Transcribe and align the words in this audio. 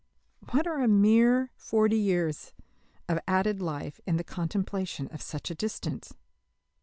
What 0.49 0.65
are 0.65 0.81
a 0.81 0.87
mere 0.87 1.51
forty 1.55 1.95
years 1.99 2.53
of 3.07 3.19
added 3.27 3.61
later 3.61 3.63
life 3.75 4.01
in 4.07 4.17
the 4.17 4.23
contemplation 4.23 5.07
of 5.09 5.21
such 5.21 5.51
a 5.51 5.53
distance? 5.53 6.15